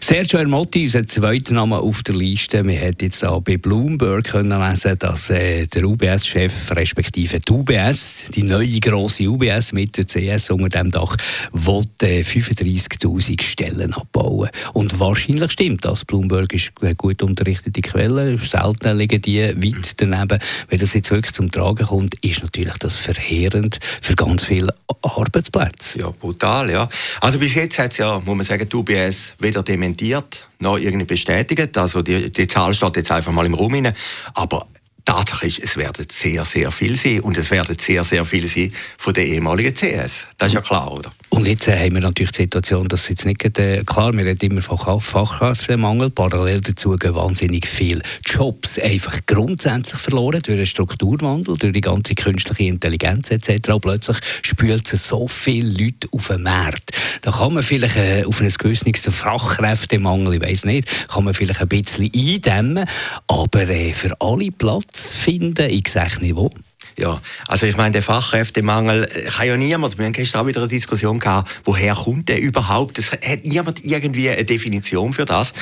Sergio 0.00 0.38
Ermotti, 0.40 0.84
unser 0.84 1.06
zweiter 1.06 1.54
Name 1.54 1.78
auf 1.78 2.02
der 2.02 2.16
Liste 2.16 2.39
Liste. 2.40 2.64
Wir 2.64 2.80
haben 2.80 2.96
jetzt 3.00 3.24
auch 3.24 3.42
bei 3.42 3.58
Bloomberg 3.58 4.24
können 4.24 4.58
lesen, 4.58 4.98
dass 4.98 5.28
äh, 5.28 5.66
der 5.66 5.84
UBS-Chef, 5.84 6.70
respektive 6.74 7.38
die 7.38 7.52
UBS, 7.52 8.30
die 8.34 8.42
neue 8.42 8.80
grosse 8.80 9.28
UBS 9.28 9.72
mit 9.72 9.96
der 9.98 10.06
CS 10.06 10.50
unter 10.50 10.68
dem 10.68 10.90
Dach, 10.90 11.16
will 11.52 11.82
äh, 12.02 12.22
35.000 12.22 13.42
Stellen 13.42 13.92
abbauen. 13.92 14.48
Und 14.72 14.98
wahrscheinlich 14.98 15.52
stimmt 15.52 15.84
das. 15.84 16.04
Bloomberg 16.06 16.52
ist 16.54 16.72
eine 16.80 16.94
gut 16.94 17.22
unterrichtete 17.22 17.82
Quelle. 17.82 18.38
Selten 18.38 18.96
liegen 18.96 19.20
die 19.20 19.40
weit 19.42 20.00
daneben. 20.00 20.38
Wenn 20.68 20.78
das 20.78 20.94
jetzt 20.94 21.10
wirklich 21.10 21.34
zum 21.34 21.50
Tragen 21.50 21.86
kommt, 21.86 22.14
ist 22.24 22.42
natürlich 22.42 22.78
das 22.78 22.96
verheerend 22.96 23.80
für 24.00 24.14
ganz 24.14 24.44
viele 24.44 24.74
Arbeitsplätze. 25.02 25.98
Ja, 25.98 26.10
brutal, 26.10 26.70
ja. 26.70 26.88
Also 27.20 27.38
bis 27.38 27.54
jetzt 27.54 27.78
hat 27.78 27.92
es 27.92 27.98
ja, 27.98 28.18
muss 28.18 28.36
man 28.36 28.46
sagen, 28.46 28.66
die 28.66 28.76
UBS 28.76 29.34
weder 29.38 29.62
dementiert 29.62 30.49
noch 30.60 30.78
irgendwie 30.78 31.06
bestätigt. 31.06 31.76
Also 31.76 32.02
die, 32.02 32.30
die 32.30 32.46
Zahl 32.46 32.74
steht 32.74 32.96
jetzt 32.96 33.10
einfach 33.10 33.32
mal 33.32 33.46
im 33.46 33.54
Raum 33.54 33.74
rein. 33.74 33.94
Aber 34.34 34.66
Tatsache 35.04 35.46
ist, 35.46 35.58
es 35.60 35.76
werden 35.76 36.06
sehr, 36.10 36.44
sehr 36.44 36.70
viel 36.70 36.96
sein 36.96 37.20
und 37.20 37.36
es 37.36 37.50
werden 37.50 37.76
sehr, 37.78 38.04
sehr 38.04 38.24
viel 38.24 38.46
sein 38.46 38.72
von 38.98 39.14
der 39.14 39.26
ehemaligen 39.26 39.74
CS. 39.74 40.28
Das 40.38 40.48
ist 40.48 40.54
ja 40.54 40.60
klar, 40.60 40.92
oder? 40.92 41.10
Und 41.30 41.46
jetzt 41.46 41.68
äh, 41.68 41.78
haben 41.78 41.94
wir 41.94 42.00
natürlich 42.00 42.32
die 42.32 42.42
Situation, 42.42 42.88
dass 42.88 43.08
jetzt 43.08 43.24
nicht 43.24 43.58
äh, 43.58 43.84
klar, 43.84 44.12
wir 44.12 44.24
reden 44.24 44.50
immer 44.50 44.62
von 44.62 45.00
Fachkräftemangel, 45.00 46.10
parallel 46.10 46.60
dazu 46.60 46.96
gehen 46.96 47.14
wahnsinnig 47.14 47.68
viele 47.68 48.02
Jobs 48.26 48.80
einfach 48.80 49.20
grundsätzlich 49.26 50.00
verloren 50.00 50.42
durch 50.42 50.58
den 50.58 50.66
Strukturwandel, 50.66 51.56
durch 51.56 51.72
die 51.72 51.80
ganze 51.80 52.16
künstliche 52.16 52.64
Intelligenz 52.64 53.30
etc. 53.30 53.70
Und 53.70 53.80
plötzlich 53.80 54.18
spült 54.42 54.92
es 54.92 55.06
so 55.06 55.28
viele 55.28 55.70
Leute 55.70 56.08
auf 56.10 56.26
den 56.26 56.42
Markt. 56.42 56.90
Da 57.22 57.30
kann 57.30 57.54
man 57.54 57.62
vielleicht 57.62 57.96
äh, 57.96 58.24
auf 58.24 58.40
einen 58.40 58.50
gewissen 58.50 58.92
Fachkräftemangel, 58.92 60.34
ich 60.34 60.42
weiß 60.42 60.64
nicht, 60.64 60.88
kann 61.08 61.24
man 61.24 61.34
vielleicht 61.34 61.60
ein 61.60 61.68
bisschen 61.68 62.10
eindämmen, 62.14 62.86
aber 63.28 63.68
äh, 63.68 63.92
für 63.92 64.20
alle 64.20 64.50
Platz 64.50 65.12
finden, 65.12 65.70
ich 65.70 65.88
sehe 65.88 66.08
nicht 66.20 66.34
wo. 66.34 66.50
Ja, 66.98 67.20
also 67.46 67.66
ich 67.66 67.76
meine, 67.76 67.92
der 67.92 68.02
Fachkräftemangel 68.02 69.04
äh, 69.04 69.24
kann 69.30 69.46
ja 69.46 69.56
niemand, 69.56 69.98
wir 69.98 70.04
haben 70.04 70.12
gestern 70.12 70.42
auch 70.42 70.46
wieder 70.46 70.60
eine 70.60 70.68
Diskussion 70.68 71.18
gehabt, 71.18 71.50
woher 71.64 71.94
kommt 71.94 72.28
der 72.28 72.40
überhaupt? 72.40 72.98
Es 72.98 73.12
hat 73.12 73.44
niemand 73.44 73.84
irgendwie 73.84 74.28
eine 74.28 74.44
Definition 74.44 75.12
für 75.12 75.24
das. 75.24 75.52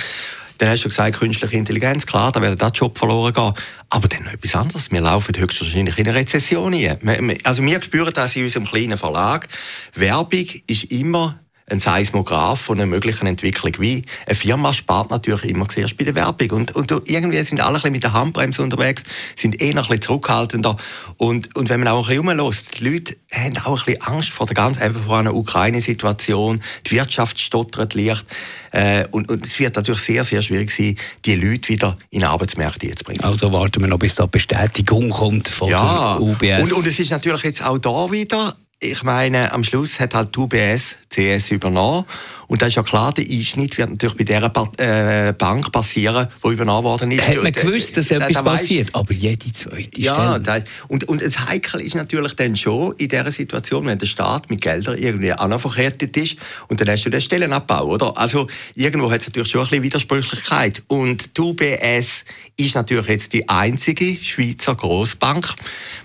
Dann 0.58 0.70
hast 0.70 0.84
du 0.84 0.88
gesagt, 0.88 1.18
künstliche 1.18 1.56
Intelligenz, 1.56 2.04
klar, 2.04 2.32
da 2.32 2.42
wird 2.42 2.60
der 2.60 2.70
Job 2.70 2.98
verloren 2.98 3.32
gehen. 3.32 3.52
Aber 3.90 4.08
dann 4.08 4.24
noch 4.24 4.32
etwas 4.32 4.56
anderes. 4.56 4.90
Wir 4.90 5.00
laufen 5.00 5.36
höchstwahrscheinlich 5.36 5.96
in 5.98 6.08
eine 6.08 6.18
Rezession 6.18 6.72
hinein. 6.72 7.38
Also 7.44 7.62
wir 7.62 7.80
spüren 7.80 8.12
das 8.12 8.34
in 8.34 8.42
unserem 8.42 8.66
kleinen 8.66 8.98
Verlag. 8.98 9.48
Werbung 9.94 10.46
ist 10.66 10.84
immer 10.84 11.38
ein 11.70 11.80
Seismograph 11.80 12.60
von 12.60 12.78
einer 12.78 12.86
möglichen 12.86 13.26
Entwicklung. 13.26 13.72
Wie 13.78 14.04
eine 14.26 14.34
Firma 14.34 14.72
spart 14.72 15.10
natürlich 15.10 15.44
immer 15.44 15.68
zuerst 15.68 15.96
bei 15.96 16.04
der 16.04 16.14
Werbung. 16.14 16.50
Und, 16.50 16.74
und 16.74 16.90
irgendwie 17.06 17.42
sind 17.42 17.60
alle 17.60 17.70
ein 17.70 17.74
bisschen 17.74 17.92
mit 17.92 18.02
der 18.04 18.12
Handbremse 18.12 18.62
unterwegs, 18.62 19.04
sind 19.36 19.60
eh 19.60 19.72
noch 19.72 19.84
ein 19.84 19.88
bisschen 19.88 20.02
zurückhaltender. 20.02 20.76
Und, 21.16 21.54
und 21.56 21.68
wenn 21.68 21.80
man 21.80 21.88
auch 21.88 22.08
ein 22.08 22.16
bisschen 22.16 22.38
rumlässt, 22.38 22.80
die 22.80 22.88
Leute 22.88 23.16
haben 23.32 23.56
auch 23.58 23.80
ein 23.80 23.84
bisschen 23.84 24.02
Angst 24.02 24.30
vor 24.30 24.46
der 24.46 24.54
ganz 24.54 24.80
einfach 24.80 25.02
vor 25.02 25.18
einer 25.18 25.34
Ukraine-Situation. 25.34 26.62
Die 26.86 26.90
Wirtschaft 26.92 27.38
stottert 27.38 27.94
leicht. 27.94 28.26
Äh, 28.72 29.04
und, 29.10 29.30
und 29.30 29.44
es 29.44 29.58
wird 29.58 29.76
natürlich 29.76 30.02
sehr, 30.02 30.24
sehr 30.24 30.42
schwierig 30.42 30.70
sein, 30.70 30.96
die 31.24 31.34
Leute 31.34 31.68
wieder 31.68 31.98
in 32.10 32.24
Arbeitsmärkte 32.24 32.94
zu 32.94 33.04
bringen. 33.04 33.22
Also 33.22 33.52
warten 33.52 33.80
wir 33.80 33.88
noch, 33.88 33.98
bis 33.98 34.14
da 34.14 34.26
Bestätigung 34.26 35.10
kommt 35.10 35.48
von 35.48 35.68
ja, 35.68 36.16
der 36.18 36.22
UBS. 36.22 36.62
Und, 36.62 36.72
und 36.78 36.86
es 36.86 36.98
ist 36.98 37.10
natürlich 37.10 37.42
jetzt 37.42 37.64
auch 37.64 37.78
da 37.78 38.10
wieder 38.10 38.56
ich 38.80 39.02
meine, 39.02 39.52
am 39.52 39.64
Schluss 39.64 39.98
hat 39.98 40.14
halt 40.14 40.36
die 40.36 40.38
UBS 40.38 40.94
CS 41.10 41.50
übernommen. 41.50 42.04
Und 42.48 42.62
da 42.62 42.66
ist 42.66 42.76
ja 42.76 42.82
klar, 42.82 43.12
der 43.12 43.26
Einschnitt 43.28 43.76
wird 43.76 43.90
natürlich 43.90 44.16
bei 44.16 44.24
dieser 44.24 44.50
äh, 44.78 45.32
Bank 45.34 45.70
passieren, 45.70 46.28
die 46.42 46.48
übernommen 46.48 46.84
worden 46.84 47.10
ist. 47.10 47.28
Hat 47.28 47.42
man 47.42 47.52
gewusst, 47.52 47.96
dass 47.96 48.10
etwas 48.10 48.28
da, 48.28 48.42
da 48.42 48.50
passiert, 48.52 48.94
aber 48.94 49.12
jede 49.12 49.52
zweite 49.52 50.00
ja, 50.00 50.40
Stelle. 50.40 50.58
Ja, 50.58 50.64
und, 50.88 51.04
und 51.04 51.22
das 51.22 51.46
Heikel 51.46 51.82
ist 51.82 51.94
natürlich 51.94 52.34
dann 52.34 52.56
schon 52.56 52.94
in 52.96 53.08
dieser 53.08 53.30
Situation, 53.32 53.84
wenn 53.86 53.98
der 53.98 54.06
Staat 54.06 54.48
mit 54.48 54.62
Geldern 54.62 54.96
irgendwie 54.96 55.32
verkehrt 55.58 56.02
ist 56.16 56.36
und 56.68 56.80
dann 56.80 56.88
hast 56.88 57.04
du 57.04 57.10
den 57.10 57.20
Stellenabbau, 57.20 57.84
oder? 57.84 58.16
Also 58.16 58.46
irgendwo 58.74 59.10
hat 59.10 59.20
es 59.20 59.26
natürlich 59.26 59.50
schon 59.50 59.60
ein 59.60 59.68
bisschen 59.68 59.82
Widersprüchlichkeit. 59.82 60.82
Und 60.86 61.36
die 61.36 61.40
UBS 61.42 62.24
ist 62.56 62.74
natürlich 62.74 63.06
jetzt 63.08 63.32
die 63.34 63.48
einzige 63.48 64.16
Schweizer 64.22 64.74
Großbank, 64.74 65.54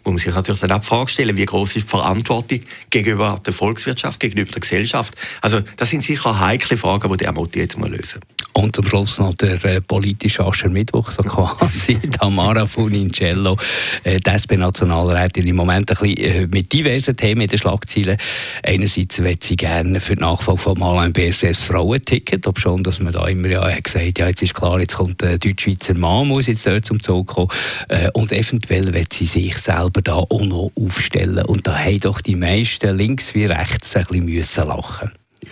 wo 0.03 0.11
man 0.11 0.19
sich 0.19 0.33
natürlich 0.33 0.61
dann 0.61 0.73
auch 0.73 0.79
die 0.79 0.87
Frage 0.87 1.09
stellen, 1.09 1.37
wie 1.37 1.45
groß 1.45 1.69
ist 1.69 1.85
die 1.85 1.89
Verantwortung 1.89 2.59
gegenüber 2.89 3.41
der 3.45 3.53
Volkswirtschaft, 3.53 4.19
gegenüber 4.19 4.51
der 4.51 4.59
Gesellschaft. 4.61 4.92
Also 5.41 5.61
das 5.77 5.89
sind 5.89 6.03
sicher 6.03 6.39
heikle 6.39 6.77
Fragen, 6.77 7.11
die 7.11 7.17
der 7.17 7.33
Moti 7.33 7.59
jetzt 7.59 7.77
mal 7.77 7.89
lösen 7.89 8.21
Und 8.53 8.75
zum 8.75 8.85
Schluss 8.85 9.19
noch 9.19 9.33
der 9.33 9.63
äh, 9.65 9.81
politische 9.81 10.45
Aschermittwoch, 10.45 11.09
so 11.09 11.21
quasi 11.23 11.99
Tamara 11.99 12.65
Funincello, 12.65 13.57
äh, 14.03 14.19
die 14.19 14.29
SP-Nationalrätin, 14.29 15.47
im 15.47 15.55
Moment 15.55 15.91
ein 15.91 15.97
bisschen 15.97 16.17
äh, 16.17 16.47
mit 16.47 16.71
diversen 16.71 17.15
Themen 17.15 17.41
in 17.41 17.47
den 17.47 17.57
Schlagzeilen. 17.57 18.17
Einerseits 18.63 19.19
will 19.19 19.37
sie 19.39 19.55
gerne 19.55 19.99
für 19.99 20.15
die 20.15 20.21
Nachfolge 20.21 20.61
von 20.61 20.81
Alain 20.81 21.13
BSS 21.13 21.63
Frauenticket, 21.63 22.45
ob 22.47 22.59
schon, 22.59 22.83
dass 22.83 22.99
man 22.99 23.13
da 23.13 23.27
immer 23.27 23.47
ja, 23.47 23.79
gesagt 23.79 24.05
hat, 24.05 24.19
ja, 24.19 24.27
jetzt 24.27 24.43
ist 24.43 24.53
klar, 24.53 24.79
jetzt 24.79 24.95
kommt 24.95 25.21
der 25.21 25.37
deutsch-schweizer 25.37 25.95
Mann, 25.95 26.27
muss 26.27 26.47
jetzt 26.47 26.65
dort 26.67 26.85
zum 26.85 27.01
Zug 27.01 27.27
kommen. 27.27 27.49
Äh, 27.89 28.09
und 28.13 28.31
eventuell 28.31 28.93
will 28.93 29.05
sie 29.11 29.25
sich 29.25 29.57
selber 29.57 30.01
da 30.01 30.15
auch 30.15 30.41
noch 30.41 30.71
aufstellen. 30.75 31.45
Und 31.45 31.67
da 31.67 31.77
haben 31.77 31.99
doch 31.99 32.21
die 32.21 32.35
meisten 32.35 32.95
links 32.95 33.33
wie 33.33 33.45
rechts 33.45 33.95
ein 33.95 34.05
bisschen 34.05 34.25
müssen 34.25 34.67
lachen 34.67 34.82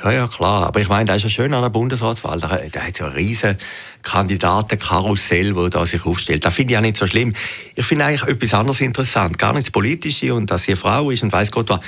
ja, 0.04 0.12
ja, 0.12 0.28
klar. 0.28 0.68
Aber 0.68 0.80
ich 0.80 0.90
meine, 0.90 1.06
das 1.06 1.18
ist 1.18 1.24
ja 1.24 1.30
schön 1.30 1.54
an 1.54 1.62
der 1.62 1.70
Bundesratswahl. 1.70 2.40
Da, 2.40 2.60
da 2.72 2.80
hat 2.82 3.00
ja 3.00 3.08
ein 3.08 3.12
riesen 3.14 3.58
Kandidatenkarussell, 4.04 5.56
wo 5.56 5.68
da 5.68 5.86
sich 5.86 6.06
aufstellt. 6.06 6.46
Das 6.46 6.54
finde 6.54 6.74
ich 6.74 6.78
auch 6.78 6.82
nicht 6.82 6.98
so 6.98 7.08
schlimm. 7.08 7.34
Ich 7.76 7.86
finde 7.86 8.06
eigentlich 8.06 8.24
etwas 8.24 8.54
anderes 8.54 8.82
interessant. 8.82 9.38
Gar 9.38 9.54
nicht 9.54 9.68
das 9.68 9.72
Politische 9.72 10.34
und 10.34 10.50
dass 10.50 10.64
sie 10.64 10.72
eine 10.72 10.78
Frau 10.78 11.12
ist 11.12 11.24
und 11.24 11.34
weiß 11.34 11.52
Gott 11.52 11.70
was. 11.70 11.82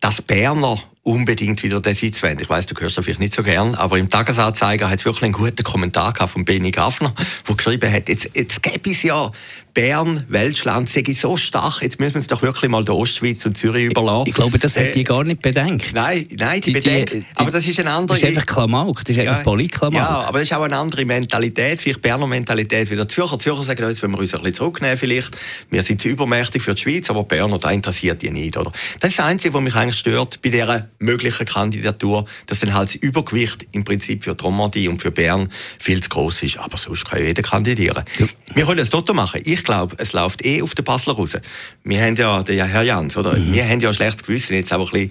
Das 0.00 0.20
Berner 0.20 0.78
unbedingt 1.06 1.62
wieder 1.62 1.80
den 1.80 1.94
Sitz 1.94 2.22
wollen. 2.22 2.38
Ich 2.40 2.48
weiß, 2.48 2.66
du 2.66 2.74
hörst 2.80 2.98
das 2.98 3.04
vielleicht 3.04 3.20
nicht 3.20 3.32
so 3.32 3.44
gern, 3.44 3.76
aber 3.76 3.96
im 3.96 4.10
Tagesanzeiger 4.10 4.90
hat 4.90 4.98
es 4.98 5.04
wirklich 5.04 5.22
einen 5.22 5.32
guten 5.32 5.62
Kommentar 5.62 6.12
gehabt 6.12 6.32
von 6.32 6.44
Benny 6.44 6.72
Gaffner, 6.72 7.14
der 7.46 7.54
geschrieben 7.54 7.92
hat, 7.92 8.08
jetzt, 8.08 8.30
jetzt 8.34 8.62
gäbe 8.62 8.90
es 8.90 9.04
ja 9.04 9.30
Bern, 9.72 10.24
Welschland, 10.28 10.88
sei 10.88 11.04
so 11.12 11.36
stark, 11.36 11.82
jetzt 11.82 12.00
müssen 12.00 12.14
wir 12.14 12.20
es 12.20 12.26
doch 12.26 12.40
wirklich 12.40 12.70
mal 12.70 12.82
der 12.82 12.94
Ostschweiz 12.94 13.44
und 13.44 13.58
Zürich 13.58 13.90
überlassen. 13.90 14.26
Ich 14.26 14.34
glaube, 14.34 14.58
das 14.58 14.76
hat 14.76 14.94
die 14.94 15.02
äh, 15.02 15.04
gar 15.04 15.22
nicht 15.22 15.42
bedenkt. 15.42 15.92
Nein, 15.94 16.24
nein, 16.36 16.62
die, 16.62 16.72
die 16.72 16.80
bedenkt. 16.80 17.12
Die, 17.12 17.24
aber 17.34 17.50
das 17.50 17.66
ist 17.66 17.78
eine 17.78 17.90
andere... 17.90 18.18
Das 18.18 18.28
ist 18.28 18.36
einfach 18.36 18.46
Klamauk, 18.46 19.04
das 19.04 19.10
ist 19.10 19.22
ja, 19.22 19.30
einfach 19.30 19.44
Politklamauk. 19.44 19.94
Ja, 19.94 20.22
aber 20.22 20.38
das 20.38 20.48
ist 20.48 20.56
auch 20.56 20.62
eine 20.62 20.76
andere 20.76 21.04
Mentalität, 21.04 21.78
vielleicht 21.78 22.00
Berner 22.00 22.26
Mentalität 22.26 22.90
wie 22.90 22.96
der 22.96 23.06
Zürcher. 23.06 23.38
Zürcher 23.38 23.64
sagen, 23.64 23.86
jetzt 23.86 24.02
wollen 24.02 24.12
wir 24.12 24.18
uns 24.18 24.34
ein 24.34 24.40
bisschen 24.40 24.54
zurücknehmen 24.54 24.96
vielleicht. 24.96 25.36
Wir 25.70 25.82
sind 25.82 26.00
zu 26.00 26.08
übermächtig 26.08 26.62
für 26.62 26.74
die 26.74 26.80
Schweiz, 26.80 27.10
aber 27.10 27.24
Berner, 27.24 27.58
da 27.58 27.70
interessiert 27.70 28.22
die 28.22 28.30
nicht, 28.30 28.56
oder? 28.56 28.72
Das 29.00 29.10
ist 29.10 29.18
das 29.18 29.26
Einzige, 29.26 29.52
was 29.52 29.62
mich 29.62 29.74
eigentlich 29.74 29.98
stört 29.98 30.40
bei 30.42 30.48
dieser 30.48 30.88
möglichen 30.98 31.46
Kandidatur, 31.46 32.24
dass 32.46 32.60
dann 32.60 32.74
halt 32.74 32.88
das 32.88 32.94
Übergewicht 32.96 33.66
im 33.72 33.84
Prinzip 33.84 34.24
für 34.24 34.36
Romandie 34.38 34.88
und 34.88 35.00
für 35.00 35.10
Bern 35.10 35.50
viel 35.78 36.02
zu 36.02 36.08
groß 36.08 36.42
ist. 36.42 36.58
Aber 36.58 36.78
sonst 36.78 37.04
kann 37.04 37.22
jeder 37.22 37.42
kandidieren. 37.42 38.04
Ja. 38.18 38.26
Wir 38.54 38.64
können 38.64 38.78
das 38.78 38.90
Toto 38.90 39.14
machen. 39.14 39.40
Ich 39.44 39.64
glaube, 39.64 39.96
es 39.98 40.12
läuft 40.12 40.44
eh 40.44 40.62
auf 40.62 40.74
den 40.74 40.84
Basler 40.84 41.14
raus. 41.14 41.36
Wir 41.84 42.02
haben 42.02 42.16
ja, 42.16 42.42
der 42.42 42.66
Herr 42.66 42.82
Jans, 42.82 43.16
oder? 43.16 43.36
Mhm. 43.36 43.52
Wir 43.52 43.68
haben 43.68 43.80
ja 43.80 43.88
ein 43.88 43.94
schlechtes 43.94 44.24
Gewissen, 44.24 44.54
jetzt 44.54 44.72
auch 44.72 44.92
ein 44.92 45.08
bisschen 45.08 45.10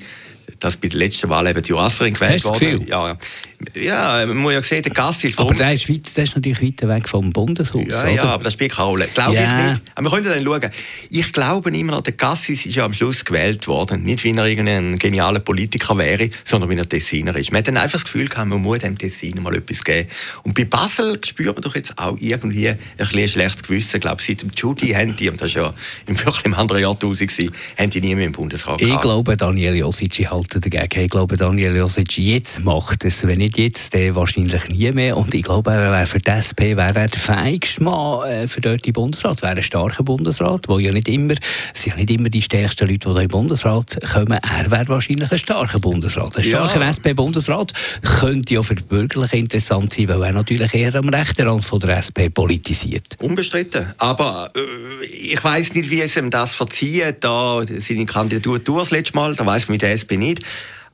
dass 0.59 0.77
bei 0.77 0.87
der 0.87 0.99
letzten 0.99 1.29
Wahl 1.29 1.47
eben 1.47 1.61
die 1.61 1.69
Jurasserin 1.69 2.13
gewählt 2.13 2.43
wurde. 2.45 2.83
Ja, 2.85 3.09
ja, 3.09 3.17
man 4.27 4.37
muss 4.37 4.53
ja 4.53 4.63
sehen, 4.63 4.83
der 4.83 4.91
Gassis... 4.91 5.37
Aber 5.37 5.53
der 5.53 5.73
ist, 5.73 5.89
weit, 5.89 6.15
der 6.15 6.23
ist 6.23 6.35
natürlich 6.35 6.61
weiter 6.61 6.87
weg 6.89 7.07
vom 7.07 7.31
Bundeshaus, 7.31 7.83
Ja, 7.87 8.01
oder? 8.01 8.11
ja, 8.11 8.23
aber 8.23 8.43
das 8.43 8.53
spielt 8.53 8.73
keine 8.73 8.87
Rolle. 8.87 9.07
Glaube 9.13 9.35
ja. 9.35 9.57
ich 9.57 9.69
nicht. 9.69 9.81
Aber 9.95 10.09
wir 10.09 10.21
können 10.21 10.25
dann 10.25 10.43
schauen. 10.43 10.71
Ich 11.09 11.33
glaube 11.33 11.69
immer 11.77 11.93
noch, 11.93 12.01
der 12.01 12.13
Gassis 12.13 12.65
ist 12.65 12.75
ja 12.75 12.85
am 12.85 12.93
Schluss 12.93 13.23
gewählt 13.23 13.67
worden. 13.67 14.03
Nicht, 14.03 14.25
weil 14.25 14.37
er 14.37 14.45
irgendein 14.45 14.97
genialer 14.97 15.39
Politiker 15.39 15.97
wäre, 15.97 16.29
sondern 16.43 16.69
weil 16.69 16.77
er 16.77 16.89
Tessiner 16.89 17.35
ist. 17.35 17.51
Man 17.51 17.59
hat 17.59 17.67
dann 17.67 17.77
einfach 17.77 17.99
das 17.99 18.05
Gefühl 18.05 18.27
gehabt, 18.27 18.49
man 18.49 18.61
muss 18.61 18.79
dem 18.79 18.97
Tessin 18.97 19.41
mal 19.41 19.55
etwas 19.55 19.83
geben. 19.83 20.09
Und 20.43 20.53
bei 20.53 20.65
Basel 20.65 21.19
spürt 21.23 21.55
man 21.55 21.61
doch 21.61 21.75
jetzt 21.75 21.97
auch 21.97 22.17
irgendwie 22.19 22.69
ein, 22.69 22.79
bisschen 22.97 23.19
ein 23.19 23.29
schlechtes 23.29 23.63
Gewissen. 23.63 23.95
Ich 23.97 24.01
glaube, 24.01 24.21
seit 24.21 24.41
dem 24.41 24.51
Judy 24.55 24.89
haben 24.89 25.15
die, 25.15 25.29
und 25.29 25.41
das 25.41 25.55
war 25.55 25.63
ja 25.63 25.73
im 26.07 26.19
wirklich 26.19 26.45
im 26.45 26.53
anderen 26.53 26.81
Jahrtausend, 26.81 27.31
haben 27.77 27.89
die 27.89 28.01
nie 28.01 28.15
mehr 28.15 28.25
im 28.25 28.31
Bundesrat 28.31 28.81
Ich 28.81 28.99
glaube, 29.01 29.37
Daniel 29.37 29.75
Josic 29.75 30.29
halten 30.29 30.61
dagegen. 30.61 31.03
Ich 31.05 31.09
glaube, 31.09 31.37
Daniel 31.37 31.75
Josic 31.75 32.17
jetzt 32.17 32.63
macht 32.63 33.05
es, 33.05 33.25
wenn 33.25 33.39
nicht 33.45 33.57
jetzt, 33.57 33.93
dann 33.93 34.15
wahrscheinlich 34.15 34.67
nie 34.69 34.91
mehr. 34.91 35.17
Und 35.17 35.33
ich 35.33 35.43
glaube, 35.43 35.71
er 35.71 35.91
wäre 35.91 36.05
für 36.05 36.19
die 36.19 36.31
SP 36.33 36.75
wäre 36.75 36.95
er 36.95 37.07
der 37.07 37.19
feigste 37.19 37.83
Mann 37.83 38.27
äh, 38.27 38.47
für 38.47 38.61
dort 38.61 38.85
die 38.85 38.91
Bundesrat. 38.91 39.41
Wäre 39.41 39.57
ein 39.57 39.63
starker 39.63 40.03
Bundesrat, 40.03 40.67
wo 40.67 40.79
ja 40.79 40.91
nicht 40.91 41.07
immer, 41.07 41.33
es 41.73 41.83
sind 41.83 41.93
ja 41.93 41.97
nicht 41.97 42.09
immer 42.09 42.29
die 42.29 42.41
stärksten 42.41 42.87
Leute, 42.87 43.09
die 43.09 43.15
da 43.15 43.21
im 43.21 43.27
Bundesrat 43.27 43.97
kommen. 44.11 44.39
Er 44.41 44.71
wäre 44.71 44.87
wahrscheinlich 44.87 45.31
ein 45.31 45.37
starker 45.37 45.79
Bundesrat. 45.79 46.35
Ein 46.37 46.43
starker 46.43 46.81
ja. 46.81 46.89
SP-Bundesrat 46.89 47.73
könnte 48.19 48.55
ja 48.55 48.63
für 48.63 48.75
die 48.75 48.83
Bürgerlichen 48.83 49.39
interessant 49.39 49.93
sein, 49.93 50.07
weil 50.07 50.23
er 50.23 50.33
natürlich 50.33 50.73
eher 50.73 50.95
am 50.95 51.09
rechten 51.09 51.47
Rand 51.47 51.65
von 51.65 51.79
der 51.79 51.97
SP 52.01 52.29
politisiert. 52.33 53.17
Unbestritten. 53.21 53.93
Aber 53.99 54.51
äh, 54.55 55.05
ich 55.05 55.43
weiß 55.43 55.73
nicht, 55.73 55.89
wie 55.89 56.01
es 56.01 56.17
ihm 56.17 56.31
das 56.31 56.55
verzieht, 56.55 57.17
da 57.21 57.61
seine 57.79 58.05
Kandidatur 58.05 58.79
das 58.79 58.91
letzte 58.91 59.15
Mal, 59.15 59.35
da 59.35 59.45
weiß 59.45 59.67
man 59.67 59.73
mit 59.73 59.81
der 59.83 59.91
SP 59.93 60.17
nicht. 60.17 60.41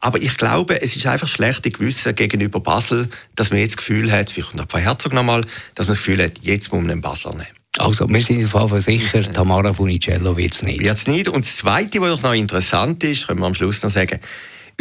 Aber 0.01 0.21
ich 0.21 0.37
glaube, 0.37 0.81
es 0.81 0.95
ist 0.95 1.05
einfach 1.05 1.27
schlechte 1.27 1.69
Gewissen 1.69 2.15
gegenüber 2.15 2.59
Basel, 2.59 3.07
dass 3.35 3.51
man 3.51 3.59
jetzt 3.59 3.73
das 3.73 3.77
Gefühl 3.77 4.11
hat, 4.11 4.35
wie 4.35 4.41
kommt 4.41 4.71
Frau 4.71 4.79
Herzog 4.79 5.13
nochmal, 5.13 5.45
dass 5.75 5.87
man 5.87 5.95
das 5.95 6.03
Gefühl 6.03 6.23
hat, 6.23 6.39
jetzt 6.41 6.71
muss 6.71 6.81
man 6.81 6.89
den 6.89 7.01
Basler 7.01 7.31
nehmen. 7.31 7.45
Also, 7.77 8.09
wir 8.09 8.21
sind 8.21 8.43
auf 8.43 8.53
jeden 8.53 8.69
Fall 8.69 8.81
sicher, 8.81 9.31
Tamara 9.31 9.71
Funicello 9.71 10.35
wird 10.35 10.53
es 10.53 10.63
nicht. 10.63 10.81
Wird 10.81 10.97
es 10.97 11.07
nicht. 11.07 11.29
Und 11.29 11.45
das 11.45 11.55
Zweite, 11.55 12.01
was 12.01 12.21
noch 12.21 12.33
interessant 12.33 13.03
ist, 13.03 13.27
können 13.27 13.39
wir 13.39 13.45
am 13.45 13.53
Schluss 13.53 13.81
noch 13.81 13.91
sagen, 13.91 14.19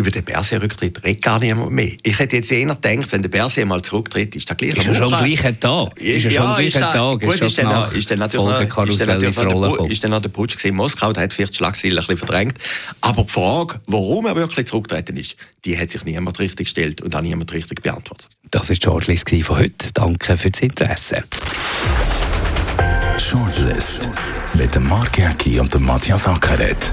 über 0.00 0.10
den 0.10 0.24
Berset-Rücktritt 0.24 1.04
redet 1.04 1.22
gar 1.22 1.38
niemand 1.38 1.70
mehr. 1.70 1.92
Ich 2.02 2.18
hätte 2.18 2.36
jetzt 2.36 2.50
eher 2.50 2.66
gedacht, 2.66 3.12
wenn 3.12 3.22
der 3.22 3.28
Berset 3.28 3.66
mal 3.66 3.82
zurücktritt, 3.82 4.34
ist 4.34 4.48
der 4.48 4.56
gleich 4.56 4.74
Ist 4.74 4.86
er 4.86 4.94
schon 4.94 5.12
am 5.12 5.24
gleichen 5.24 5.60
Tag? 5.60 6.00
Ist 6.00 6.24
er 6.24 6.30
schon 6.30 6.46
am 6.46 6.56
gleichen 6.56 6.80
Tag? 6.80 7.20
Gut, 7.20 7.40
ist, 7.40 7.58
dann, 7.58 7.92
ist, 7.92 8.10
dann 8.10 8.18
natürlich 8.18 8.44
noch, 8.44 8.86
ist, 8.86 9.00
dann 9.00 9.08
natürlich 9.08 9.36
noch 9.36 9.76
der, 9.76 9.90
ist 9.90 10.04
dann 10.04 10.10
noch 10.10 10.22
der 10.22 10.28
Putsch 10.30 10.64
in 10.64 10.74
Moskau, 10.74 11.12
der 11.12 11.24
hat 11.24 11.32
vielleicht 11.32 11.52
die 11.52 11.56
Schlagzeilen 11.58 11.98
ein 11.98 12.00
bisschen 12.00 12.16
verdrängt. 12.16 12.58
Aber 13.00 13.22
die 13.22 13.32
Frage, 13.32 13.80
warum 13.86 14.26
er 14.26 14.36
wirklich 14.36 14.66
zurückgetreten 14.66 15.16
ist, 15.16 15.36
die 15.64 15.78
hat 15.78 15.90
sich 15.90 16.04
niemand 16.04 16.38
richtig 16.38 16.66
gestellt 16.66 17.02
und 17.02 17.14
auch 17.14 17.20
niemand 17.20 17.52
richtig 17.52 17.82
beantwortet. 17.82 18.28
Das 18.50 18.70
war 18.70 18.76
George 18.76 19.06
List 19.08 19.30
von 19.30 19.58
heute. 19.58 19.92
Danke 19.92 20.36
für 20.36 20.50
das 20.50 20.60
Interesse. 20.60 21.24
Shortlist 23.18 24.08
mit 24.54 24.74
dem 24.74 24.88
Mark 24.88 25.18
Jäcki 25.18 25.60
und 25.60 25.72
dem 25.72 25.84
Matthias 25.84 26.26
Ackeret 26.26 26.92